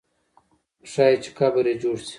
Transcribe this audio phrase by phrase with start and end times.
[0.91, 2.09] ښایي چې قبر یې جوړ سي.